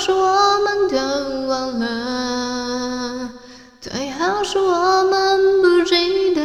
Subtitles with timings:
[0.00, 0.96] 是我们都
[1.46, 3.28] 忘了，
[3.82, 6.40] 最好是我们不记得，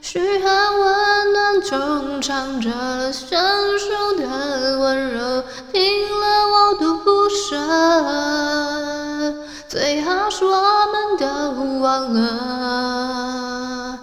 [0.00, 3.38] 嘘寒问暖中藏着生
[3.78, 3.86] 疏
[4.20, 4.26] 的
[4.80, 5.80] 温柔，听
[6.20, 7.56] 了我都不舍。
[9.68, 10.50] 最好是我
[10.90, 11.24] 们都
[11.78, 13.96] 忘了，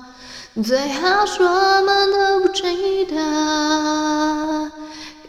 [0.64, 4.07] 最好是我们都不记得。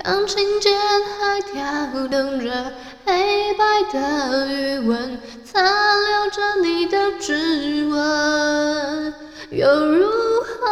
[0.09, 0.73] 钢琴键
[1.21, 2.73] 还跳动着，
[3.05, 9.13] 黑白的余纹残留着你的指纹，
[9.51, 10.07] 又如
[10.41, 10.67] 何？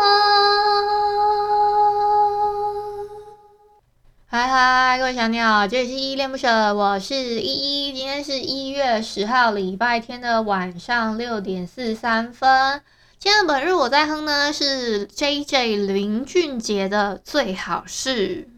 [4.26, 7.92] 嗨嗨，各位小鸟，这里是依依恋不舍，我是依依。
[7.92, 12.80] 今天是一月十号，礼拜天的晚上六点四十三分。
[13.18, 18.48] 今天的本日我在哼呢，是 JJ 林俊杰的最好是。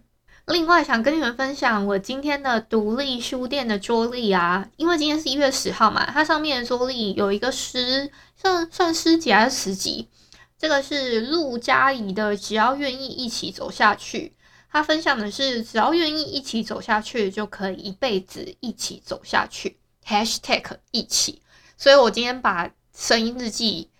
[0.48, 10.08] 另外想跟你们分享我今天的独立书店的桌历啊，因为今天是一月十号嘛，它上面的桌历有一个诗，算算诗集还是十集？
[10.58, 14.34] 这个是陆家仪的，只要愿意一起走下去。
[14.70, 19.78] 他分享的是只要愿意一起走下去，就可以一辈子一起走下去。
[20.06, 21.42] #hashtag 一起，
[21.76, 23.90] 所以我今天把声音日记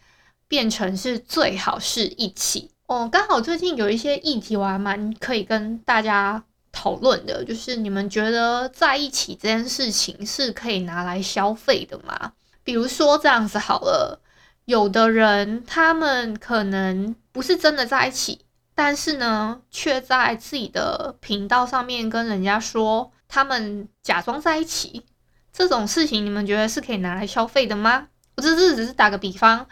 [0.48, 2.70] 变成是最好是一起。
[2.89, 12.33] 哦，刚好最近有一些议题，我还蛮可以跟大家讨论的，就是你们觉得在一起这件事情是可以拿来消费的吗？
[12.64, 14.23] 比如说这样子好了，
[14.64, 18.40] 有的人他们可能不是真的在一起，
[18.74, 25.05] 但是呢，却在自己的频道上面跟人家说他们假装在一起，
[25.52, 28.08] 这种事情你们觉得是可以拿来消费的吗？
[28.36, 29.67] 我这只是打个比方，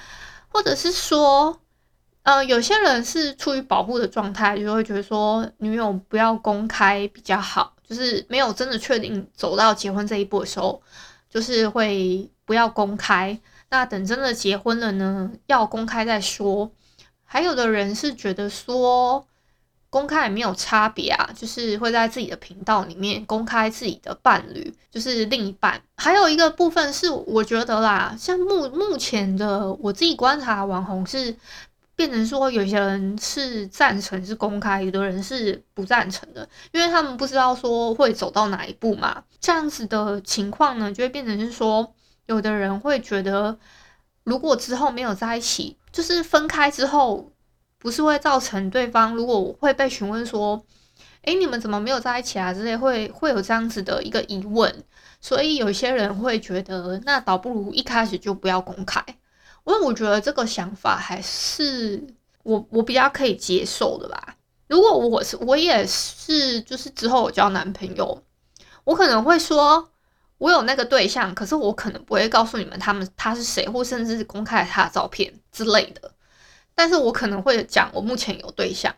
[0.49, 1.59] 或者是说。
[2.27, 10.83] 呃，有些人是出于保护的状态，就会觉得说女友不要公开比较好，就是没有真的确定走到结婚这一步的时候，
[11.31, 13.39] 就是会不要公开。
[13.71, 16.69] 那等真的结婚了呢，要公开再说。
[17.25, 19.25] 还有的人是觉得说
[19.89, 25.81] 公开也没有差别啊，就是会在自己的频道里面公开自己的伴侣，就是另一半。
[25.97, 31.37] 还有一个部分是我觉得啦，像目目前的我自己观察网红是。
[31.97, 39.25] 变成说，有些人是赞成是公开，有的人是不赞成的，因为他们不知道说会走到哪一步嘛。
[39.41, 41.95] 这样子的情况呢，就会变成是说，
[42.27, 43.59] 有的人会觉得，
[44.25, 47.33] 如果之后没有在一起，就是分开之后，
[47.79, 50.63] 不是会造成对方如果会被询问说，
[51.23, 52.53] 诶，你们怎么没有在一起啊？
[52.53, 54.85] 之类会会有这样子的一个疑问，
[55.21, 59.03] 所以有些人会觉得，那倒不如一开始就不要公开。
[59.67, 62.03] 因为我觉得这个想法还是
[62.45, 64.37] 我我比较可以接受的吧。
[64.69, 68.23] 如果我是我也是，就是之后我交男朋友，
[68.85, 69.91] 我可能会说
[70.39, 76.13] 我有那个对象，可是我可能不会告诉你们他们他是谁，或甚至是公开他的照片之类的。
[76.75, 78.95] 但是我可能会讲我目前有对象，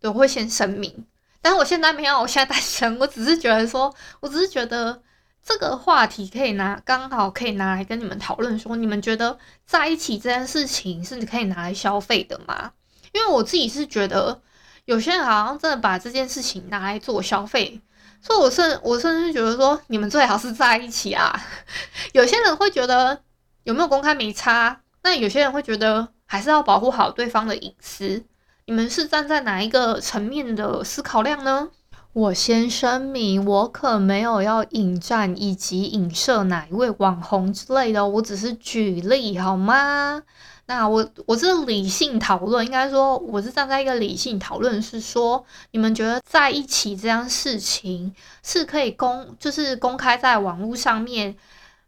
[0.00, 1.06] 对，我会先声明。
[1.42, 2.98] 但是我现在没有，我现在单身。
[2.98, 5.02] 我只是觉得说，我只是觉得。
[5.48, 12.72] 这个话题可以拿，刚好可以拿来跟你们讨论，说你们觉得在一起这件事情是可以拿来消费的吗？
[13.12, 14.42] 因为我自己是觉得，
[14.84, 17.80] 有些人好像真的把这件事情拿来做消费，
[18.20, 21.34] 所以我甚我甚至觉得说，你们最好是在一起啊。
[22.12, 23.22] 有些人会觉得
[23.62, 28.22] 有没有公开没差，那有些人会觉得还是要保护好对方的隐私。
[28.66, 31.70] 你们是站在哪一个层面的思考量呢？
[32.14, 40.22] 我先声明，我可没有要引战以及影射哪一位网红之类的，我只是举例好吗？
[40.66, 48.12] 那我我是理性讨论，应该说我是站在一个理性讨论，是说你们觉得在一起这样事情
[48.42, 51.36] 是可以公，就是公开在网络上面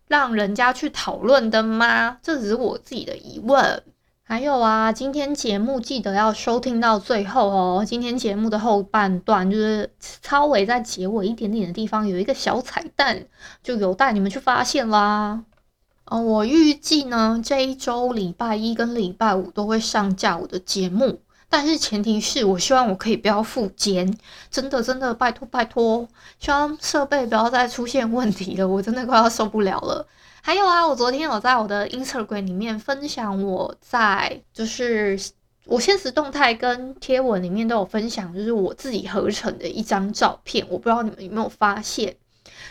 [0.07, 2.19] 让人家去讨论的吗？
[2.23, 3.83] 这只是我自己的疑问。
[4.31, 7.85] 还有啊，今天节目记得要收听到最后哦。
[7.85, 9.91] 今天节目的后半段就是
[10.23, 13.27] 稍微在结尾一点点的地方有一个小彩蛋，
[13.65, 15.43] 就有待你们去发现啦。
[16.05, 21.19] 哦，我预计呢这一周礼拜一跟礼拜五都会上架我的节目。
[21.49, 24.17] 但是前提是我希望我可以不要复健，
[24.49, 26.07] 真的真的拜托拜托，
[26.39, 30.07] 希望设备不要再出现问题了，我真的快要受不了了。
[30.43, 35.19] 还有啊，我昨天有在我的 Instagram 里面分享，我在就是
[35.65, 42.17] 我现实动态跟贴文里面都有分享，就是我自己合成的一张照片，我不知道你们有没有发现，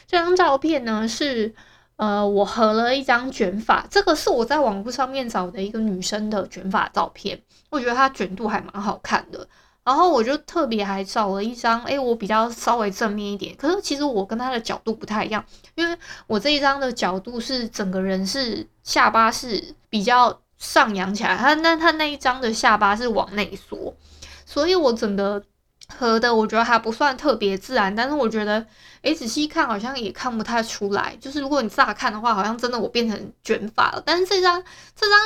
[0.08, 1.54] 这张照片呢是。
[2.00, 7.38] 呃，我合了一张卷发，这个是我在网络上面找的一个女生的卷发照片，
[7.70, 9.46] 我觉得她卷度还蛮好看的。
[9.90, 15.44] 然后我就特别还找了一张，诶，我比较稍微正面一点，可是其实我跟他的角度不太一样，
[15.74, 15.98] 因为
[16.28, 23.96] 我这一张的角度是整个人是下巴是比较上扬起来，他那他那一张的下巴是往内缩，
[24.46, 25.42] 所以我整个。
[25.98, 28.64] 合的我觉得还不算特别自然，但是我觉得，
[29.02, 31.18] 诶，仔细看好像也看不太出来。
[31.20, 34.04] 就是如果你乍看的话，好像真的我变成卷发了。
[34.06, 34.64] 但是这张、
[34.96, 35.20] 这张、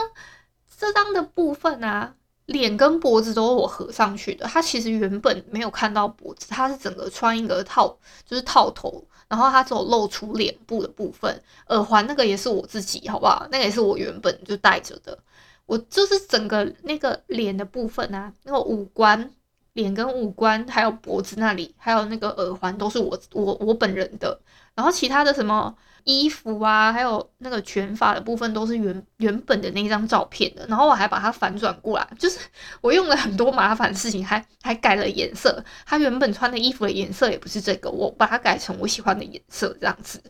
[0.80, 2.14] 这张的部分啊，
[2.46, 4.46] 脸跟脖子都是我合上去的。
[4.46, 11.42] 它其实原本没有看到脖子，它是整个穿一个套，就是套头，然后它只有露出脸部的部分。
[11.68, 13.48] 耳环那个也是我自己，好不好？
[13.52, 15.18] 那个也是我原本就戴着的。
[15.66, 19.32] 我就是整个那个脸的部分啊，那个五官。
[19.74, 24.40] 脸跟五官，还有脖子那里，还有那个耳环，都是我我我本人的。
[24.76, 30.66] 然后其他的什么衣服啊，还有那个卷发的部分，都是原原本的那张照片的。
[30.68, 32.40] 然后我还把它反转过来，就是
[32.82, 35.64] 我用了很多麻烦的事情，还还改了颜色。
[35.86, 40.22] 他原本穿的衣服的颜色也不是这个，我把它改成我喜欢的颜色，这样子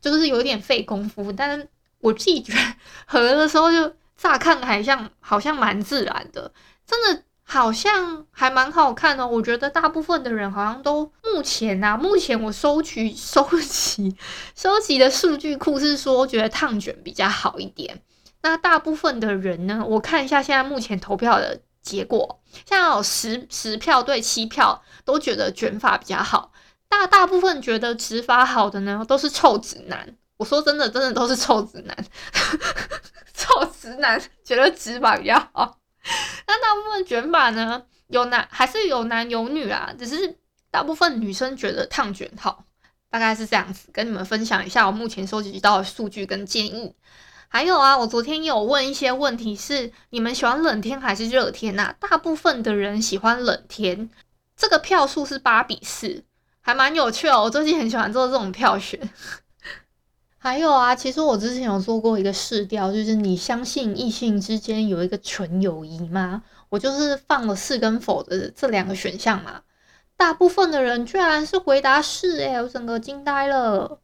[0.00, 1.32] 就是有点费功夫。
[1.32, 1.68] 但是
[2.00, 2.58] 我自己觉得
[3.06, 6.52] 合的时候就乍看还像好像蛮自然的，
[6.86, 7.22] 真的。
[7.52, 14.16] 好像还蛮好看的，我觉得大部分的人好像都目前啊，目前我收取收集
[14.56, 18.00] 收集的数据库是说觉得烫卷比较好一点。
[18.40, 26.52] 那大部分的人呢，我看一下现在目前投票的结果，现在有十十票对七票都觉得卷发比较好，
[26.88, 30.16] 大大部分觉得直发好的呢都是臭直男。
[30.38, 31.94] 我说真的，真的都是臭直男，
[33.36, 35.81] 臭直男觉得直发比较好。
[36.52, 39.90] 那大部分卷发呢，有男还是有男有女啊？
[39.98, 40.36] 只是
[40.70, 42.64] 大部分女生觉得烫卷好，
[43.08, 43.88] 大概是这样子。
[43.90, 46.94] 跟你们分享一下我目前收集到的数据跟建议。
[47.48, 51.94] 还有啊，我昨天有问一些问题是，是你们喜欢冷天还是热天呐？
[51.98, 54.10] 大部分的人喜欢冷天，
[54.54, 56.22] 这个票数是八比四，
[56.60, 57.44] 还蛮有趣哦。
[57.44, 59.00] 我最近很喜欢做这种票选。
[60.44, 66.42] 还有啊，其实我之前有做过一个试调，就是你相信异性之间有一个纯友谊吗？
[66.68, 69.62] 我就是放了是跟否的这两个选项嘛。
[70.16, 74.00] 大部分的人居然是回答是，诶，我整个惊呆了。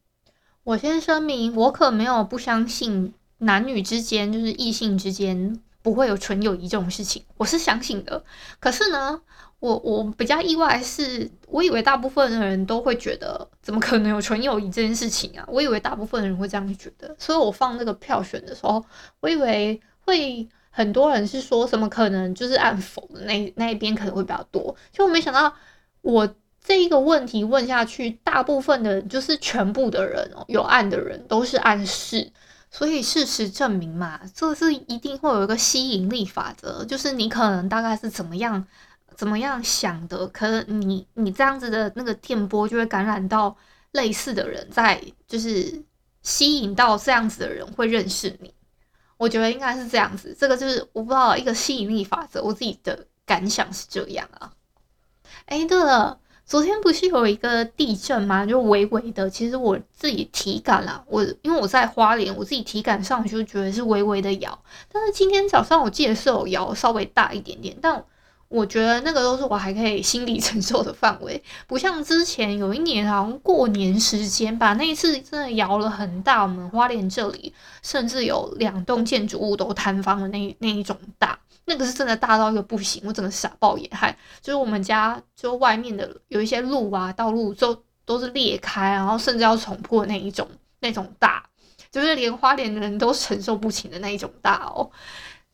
[0.62, 8.22] 我先声明，我可没有不相信男女之间，就是异性之间不会有纯友谊这种事情，我是相信的。
[8.60, 9.20] 可是呢，
[9.60, 15.44] 我我比较意外是，我以为大部分的人都会觉得，怎么可能有纯友谊这件事情啊？
[15.48, 18.84] 我以为大部分的人会这样觉得，所以我放那个票选的时候，
[19.18, 25.52] 我以为会很多人是说什么可能就是按否的那那一边可能会比较多，就我没想到
[26.02, 26.32] 我
[26.62, 32.30] 这一个问题问下去，大部分的就是全部的人哦，有按的人都是按是，
[32.70, 38.64] 所以事实证明嘛，这是一定会有一个吸引力法则，就是你可能大概是怎么样。
[39.18, 40.28] 怎么样想的？
[40.28, 43.54] 可能你你这样子的那个电波就会感染到
[43.90, 45.82] 类似的人，在就是
[46.22, 48.54] 吸引到这样子的人会认识你。
[49.16, 52.40] 我觉得应该是这样子，这个就是我不知道一个吸引力法则。
[52.40, 54.52] 我自己的感想是这样啊。
[55.46, 58.46] 哎，对了，昨天不是有一个地震吗？
[58.46, 64.62] 就微微的，其实我自己体感啦，我因为我在花莲，我自己体感上就觉得是微微的摇。
[64.92, 68.04] 但是今天早上我记得是有摇稍微大一点点，但。
[68.48, 77.52] 我觉得那个都是我还可以心理 承受的范围，不像之前有一年好像过年时间吧，那一次真的摇了很大，我们花莲这里
[77.82, 90.48] 甚至有两栋建筑物都坍方的那那一种大，那个是真的大到一个不行，我整个傻爆眼，还就是我们家就外面的有一些路啊道路都都是裂开，然后甚至要重破那一种
[90.80, 91.44] 那种大，
[91.90, 94.90] 就是连花莲的人都承受不起的那一种大哦。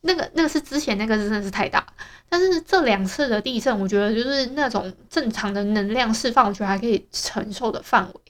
[0.06, 1.84] 那个那个是之前那个真的是太大，
[2.28, 8.20] 但是这两次的地震，我觉得就是那种正常的能量释放，我觉得还可以承受的范围。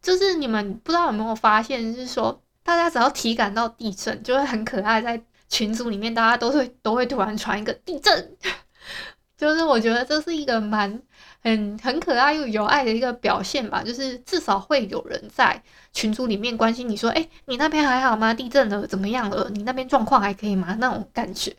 [0.00, 8.36] 就是你们不知道有没有发现，就是说大家只要体感到地震，就会很可爱，在群组里面大家都会都会突然传一个地震，
[9.36, 11.02] 就是我觉得这是一个蛮。
[11.42, 15.60] 很很可爱又有爱的一个表现吧，就是至少会有人在
[15.92, 18.32] 群组里面关心你说，哎，你那边还好吗？
[18.32, 19.50] 地震了怎么样了？
[19.50, 20.76] 你那边状况还可以吗？
[20.78, 21.54] 那种感觉。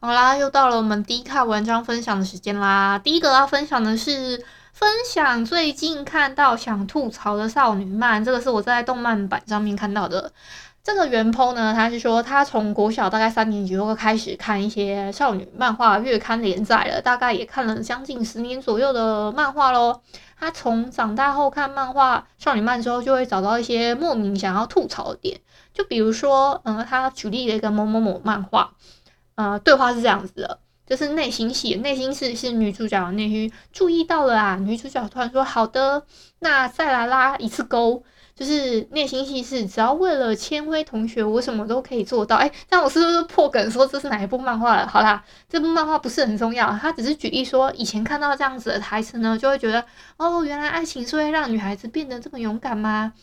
[0.00, 2.98] 好啦，又到了我们第一块文章分享的时间啦。
[2.98, 10.30] 第一个要分享的是分享最近看到想吐槽的少女漫，这个是我在动漫版上面看到的。
[10.86, 20.00] 这个原 po 呢，他是说他从国小大概三年级就会开始看一些少女漫画月刊连载了，大概也看了将近十年左右的漫画喽。
[20.38, 25.40] 他从长大后看漫画少女漫之后，就会找到一些莫名想要吐槽的点，
[25.74, 28.70] 就比如说，嗯，他举例了一个某某某漫画。
[29.34, 36.04] 呃，对话是这样子的，就是内心戏，内心戏是女主角的内心注意到了啊，女主角突然说好的，
[36.38, 38.04] 那再来拉一次钩，
[38.36, 42.36] 就是内心戏是只要为了千辉同学，我什么都可以做到。
[42.36, 44.86] 哎，那我是不是破梗说这是哪一部漫画了？
[44.86, 49.82] 好啦，这部漫画不是很重要，他只是举例说以前看到这样子的台词呢，就会觉得
[50.18, 53.14] 哦，原来爱情是会让女孩子变得这么勇敢吗？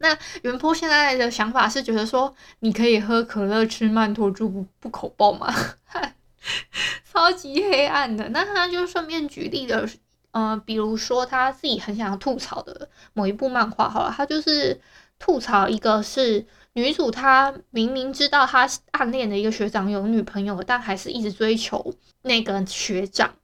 [0.00, 5.52] 那原 po 现在的想法是觉得说，你可以喝可乐吃曼陀珠不不口爆吗？
[7.12, 8.28] 超级黑暗的。
[8.28, 9.84] 那他就顺便举例了，
[10.30, 14.80] 呃，比如说他自己很想要吐槽的某一部漫画，好了，他就是
[15.18, 21.92] 吐槽一个是女主，她明明知道她暗恋的一个学长有女朋友，但还是一直追求
[22.22, 23.34] 那个学长。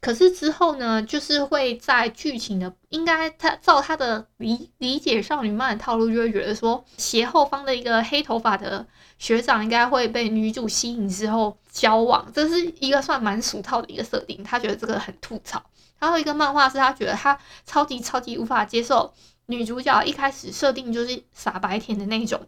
[0.00, 8.86] 可是之后呢，就是会在剧情的，应该他照他的理理解少女漫的套路，就会觉得说斜后方的一个黑头发的
[9.18, 14.44] 学长应该会被女主吸引之后交往，这是一个算蛮俗套的一个设定。
[14.44, 15.64] 他觉得这个很吐槽。
[15.98, 19.12] 还有一个漫画是他觉得他超级超级无法接受
[19.46, 22.46] 女主角一开始设定就是傻白甜的那种。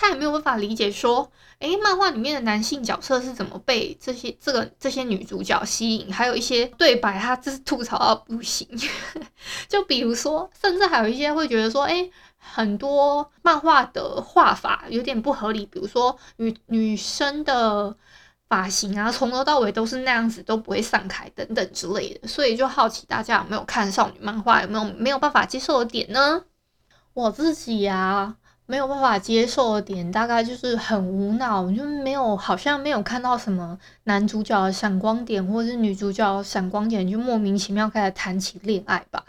[0.00, 1.28] 他也没有办法理解说，
[1.58, 6.14] 诶，漫画里面的男性角色是怎么被这些这个这些女主角吸引？
[6.14, 8.68] 还有一些对白，他真是吐槽到不行。
[9.66, 15.66] 就比如说，甚至还有一些会觉得说，诶，很多漫画的画法有点不合理。
[15.66, 17.96] 比如说女女生的
[18.48, 22.26] 发型啊，从头到尾都是那样子，都不会散开等等之类的。
[22.26, 26.44] 所以就好奇大家有没有看少女漫画，有没有没有办法接受的点呢？
[27.14, 28.36] 我自己呀、啊。
[28.70, 39.24] 没有办法接受的点，大概就是很无脑，就没有好像没有看到什么男主角闪光点，或者是女主角闪光点，就莫名其妙开始谈起恋爱吧。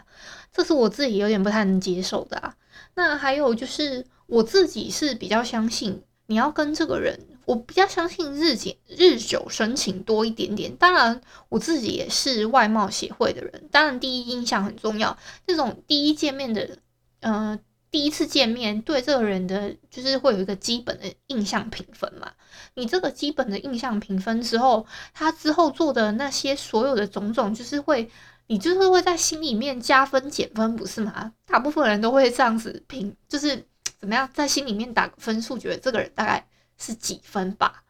[0.52, 2.54] 这是我自己有点不太能接受的啊。
[2.96, 7.18] 那还有就是我自己是比较相信，你要跟这个人，
[7.50, 10.74] 我比较相信日久日久生情多一点点。
[10.76, 15.18] 当然，我自己也是外貌协会的人，当然第一印象很重要。
[15.46, 16.78] 这种第一见面的，
[17.20, 17.60] 嗯、呃。
[17.92, 22.30] 第一次见面，对这个人的就是会有一个基本的印象评分嘛。
[22.74, 28.08] 你这个基本的印象评分之后，他之后做的那些所有的种种，就是会，
[28.46, 31.32] 你就是会在心里面加分减分，不是吗？
[31.46, 33.66] 大部分人都会这样子评，就是
[33.98, 36.46] 怎么样，在心里面打个分数，觉得这个人大概
[36.80, 37.84] 是几分吧。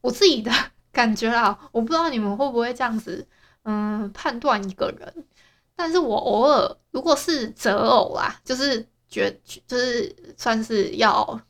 [0.00, 0.52] 我自己的
[0.92, 3.26] 感觉啊，我不知道你们会不会这样子，
[3.64, 5.26] 嗯，判断一个人。
[5.74, 8.86] 但是我偶尔如果是择偶啦，就是。
[9.06, 11.40] 觉就是算是要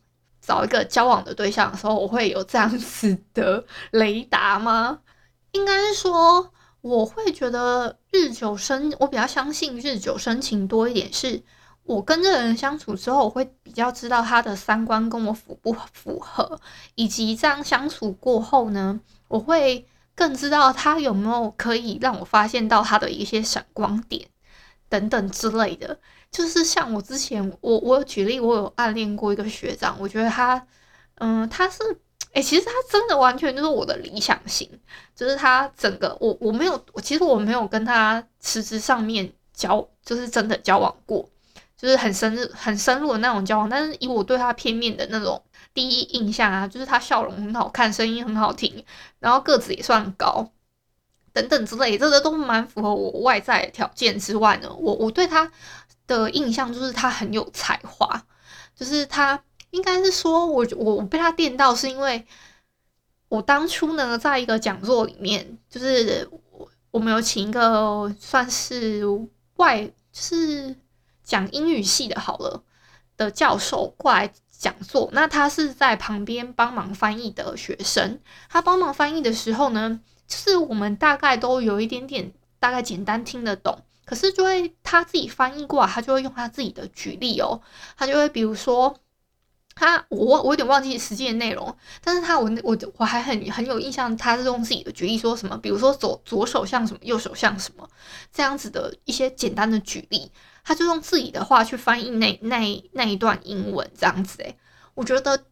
[0.43, 5.01] 找一个交往的对象的时候，我会有这样子的雷达吗？
[5.53, 11.11] 应该是说，我会觉得日久生，我比较相信日久生情多一点。
[11.11, 11.43] 是
[11.85, 16.59] 我跟这个人相处之后，我会比较知道他的三观跟我符不符合，
[16.95, 18.99] 以及这样相处过后呢，
[19.29, 24.27] 我会更知道他有没有可以让我发现到他的一些闪光点
[24.89, 25.99] 等等之类的。
[26.31, 30.67] 就是像我之前，我我有举例，我有暗恋过一个学长，我觉得他，
[31.17, 31.83] 嗯，他是，
[32.33, 34.69] 哎、其实他真的完全就是我的理想型，
[35.15, 41.29] 就是他整个，我我没有，其实我没有跟他实质上面交，就是真的交往过，
[41.85, 45.43] 就是很深入很深入的那种交往，但是以我对他片面的那种
[45.75, 48.85] 第一印象啊，就是他笑容很好看，声音很好听，
[49.19, 50.51] 然后个子也算高，
[51.33, 55.53] 等等之类，这个都蛮符合我外在条件之外呢，我我对他。
[56.07, 58.23] 的印象就是他很有才华，
[58.77, 62.23] 就是他应该是说我我被他电到，是因为
[63.31, 69.03] 我当初呢，在一个讲座里面，就是我我们有请一个算是
[69.57, 70.77] 外就是
[71.25, 72.63] 讲英语系的好了
[73.17, 83.83] 的教授过来讲座，那他是在旁边帮忙翻译的学生，他帮忙翻译的时候呢，就是我们大概都有一点点大概简单听得懂。
[84.07, 87.63] 可是就会他自己翻译过来，他就会用他自己的举例哦，
[87.97, 88.95] 他就会比如说
[89.75, 97.89] 他我我有点忘记实际的内容，但是他我我我还很很有印象，他是用自己的举例说什么，比如说左左手像什么，右手像什么
[98.31, 100.31] 这样子的一些简单的举例，
[100.65, 104.57] 他就用自己的话去翻译那那那一段英文这样子诶，
[104.95, 105.45] 我觉得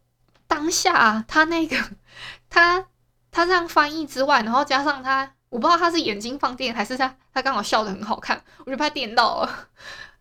[0.47, 1.77] 当下他那个
[2.49, 2.87] 他
[3.31, 9.67] 他这样翻译之外，然后加上他，我不知道他是眼睛放电还是他他刚好笑得很好看，我就怕电到了，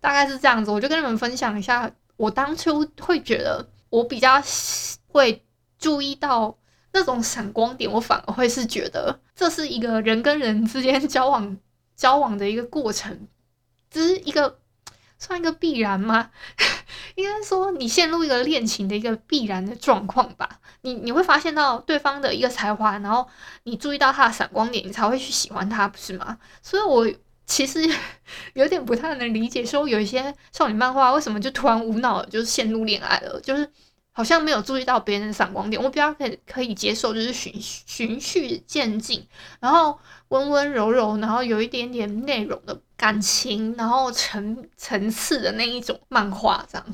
[0.01, 0.71] 大概是这样子。
[0.71, 4.43] 我就跟你们分享一下，我当初会觉得我比较
[5.09, 5.45] 会
[5.79, 6.59] 注意到
[6.93, 11.57] 那种闪光点，我反而会是觉得这是一个人跟人之间交往
[11.97, 13.27] 交往的一个过程，
[13.91, 14.61] 只是一个。
[15.23, 16.31] 算一个必然吗？
[17.15, 20.59] 应该说你陷入一个恋情的一个必然的状况吧。
[20.81, 23.25] 你你会发现到对方的一个才华，然后
[23.63, 26.37] 你注意到他的闪光点，你才会去喜欢他，不是吗？
[26.61, 27.09] 所以我
[27.47, 27.89] 其实
[28.55, 33.71] 有点不太能理解，说有一些少女漫画为什么就突然无脑的就陷入恋爱了，就是
[34.11, 35.81] 好像没有注意到别人的闪光点。
[35.81, 39.25] 我比较可以可以接受，就是循循序渐进，
[39.61, 39.97] 然后
[40.31, 42.81] 温温柔柔，然后有一点点内容的。
[43.03, 46.87] 感情，然后层层次的那一种漫画，这样。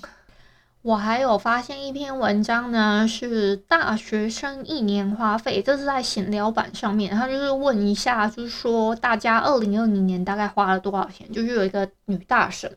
[0.80, 11.30] 我还有发现一篇文章呢，是大学生一年花费，这是在闲聊版上面，他就是问一下，就是说大家二零二零年大概花了多少钱？
[11.30, 12.74] 就是有一个女大神。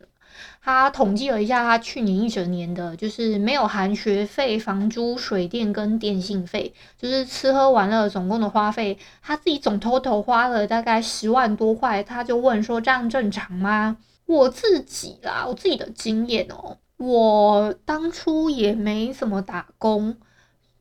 [0.63, 12.03] 他统计了一下，他去年一整年的，就是没有含学费、房租、水电跟电信费，就是吃喝玩乐总共的花费，他自己总 total 花了大概十万多块。
[12.03, 20.15] 他就问说：“这样正常吗？”我自己啦，我自己的经验哦，我当初也没怎么打工，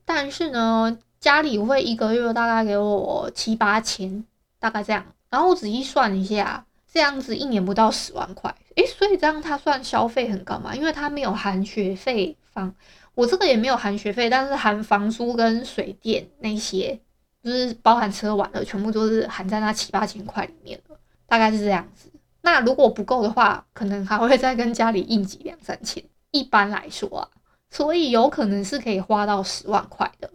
[0.05, 4.23] 但是呢，家里会一个月大概给我七八千，
[4.59, 5.03] 大概这样。
[5.31, 6.65] 然后我仔细算一下。
[6.93, 10.75] 这样子一年不到十万块，诶，所以这样他算消费很高嘛？
[10.75, 12.75] 因为他没有含学费房，
[13.15, 16.99] 我这个也没有含学费，但是含房租跟水电那些，
[17.41, 22.11] 就是包含车玩的，全部都是含在那七八千块里面的，大概是这样子。
[22.41, 26.03] 那如果不够的话，可能还会再跟家里应急两三千。
[26.31, 27.29] 一般来说啊，
[27.69, 30.29] 所以有可能是可以花到十万块的。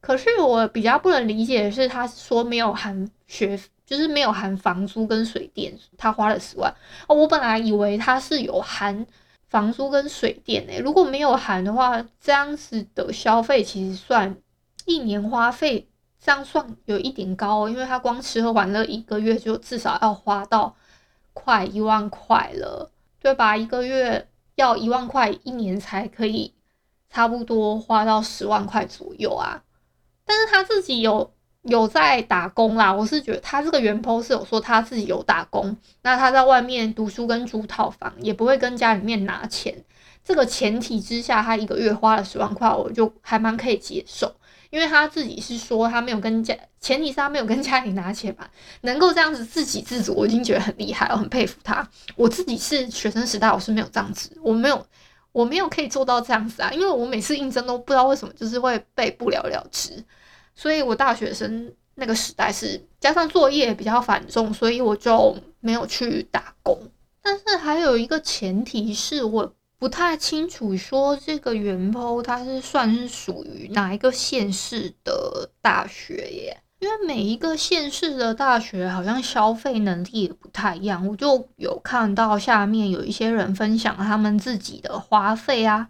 [0.00, 3.60] 可是我比较不能理解的是，他说没有含学。
[3.86, 6.74] 就是没有含房租跟水电，他花了十万
[7.06, 7.14] 哦。
[7.14, 9.06] 我本来以为他是有含
[9.48, 14.34] 房租跟水电诶，如果没有含的话，这样子的消费其实算
[14.86, 15.86] 一年花费，
[16.18, 20.74] 这样算有一点高，因为他光吃喝玩乐一个月就至少要花到
[21.34, 23.54] 快一万块了，对吧？
[23.54, 26.54] 一个月要一万块，一年才可以
[27.10, 29.62] 差不多花到十万块左右啊。
[30.24, 31.32] 但是他自己有。
[31.64, 39.74] 有在打工啦，我是觉得他这个原 po 是有说他自己有打工，那他在外面读书跟租套房，也不会跟家里面拿钱。
[40.22, 44.34] 这个前提之下，他一个月花了十万块，我就还蛮可以接受，
[44.70, 48.46] 因为他自己是说他没有跟家，前提是他没有跟家里拿钱嘛，
[48.82, 51.86] 能够这样子自给自足，我已经觉得很厉害，我很佩服他。
[52.16, 54.86] 我自己是学生时代，我是没有这样子，我没有，
[55.32, 60.04] 我没有可以做到这样子啊，因为我每次应征都不知道为什么就是会被不了了之。
[60.54, 66.78] 所以我大学生那个时代是加上作业比较繁重，所以我就没有去打工。
[67.22, 76.60] 但是还有一个前提是我不太清楚，说这个原 po 它是算是属于哪一个县市的大学耶？
[76.80, 81.06] 因为每一个县市的大学好像消费能力也不太一样。
[81.06, 85.88] 我就有看到下面有一些人分享他们自己的花费啊。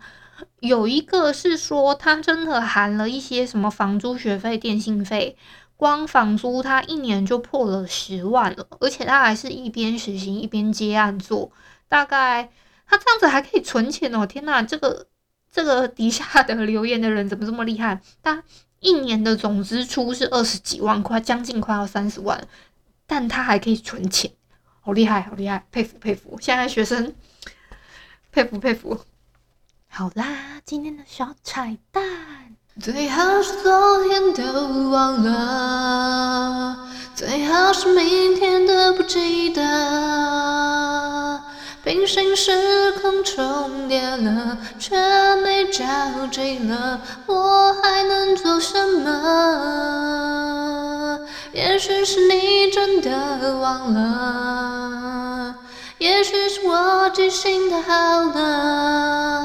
[0.60, 5.36] 有一个是说，他真的含了一些什么房租、学费、电信费，
[5.76, 11.52] 光房租他一年就破了十万了，而且他还是一边实习一边接案做，
[11.88, 12.50] 大概
[12.86, 14.26] 他这样子还可以存钱哦！
[14.26, 15.06] 天哪，这个
[15.52, 18.00] 这个底下的留言的人怎么这么厉害？
[18.22, 18.42] 他
[18.80, 22.46] 一年的总支出是二十几万块，将近快要三十万，
[23.06, 24.30] 但他还可以存钱，
[24.80, 26.36] 好厉害，好厉害，佩服佩服！
[26.40, 27.14] 现在学生
[28.32, 28.98] 佩服佩服。
[29.96, 30.24] 好啦，
[30.66, 32.02] 今天的小彩蛋，
[32.82, 36.76] 最好是昨天都忘了，
[37.14, 41.40] 最好是明天都不记得。
[41.84, 44.96] 平行时空重叠了，却
[45.36, 45.84] 没交
[46.26, 49.14] 集了，我还能做什么？
[51.52, 55.54] 也许是你真的忘了。
[55.98, 59.43] 也许是我记性太好了，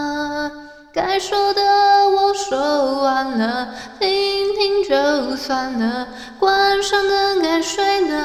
[5.50, 6.08] 算了，
[6.38, 8.20] 关上灯该睡了，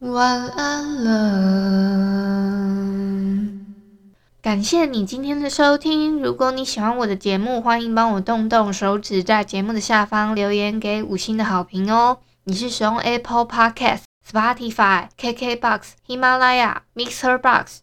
[0.00, 1.12] 晚安了。
[4.42, 12.18] 感谢你今天的收听，如果你喜欢我的节目，欢迎帮我动动手指，在节目的下方留言给五星的好评哦。
[12.42, 17.82] 你是使用 Apple Podcast、Spotify、KKBox、喜马拉雅、Mixer Box。